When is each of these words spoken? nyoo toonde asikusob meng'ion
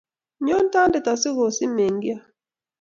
nyoo 0.43 0.63
toonde 0.71 0.99
asikusob 1.13 1.71
meng'ion 1.77 2.21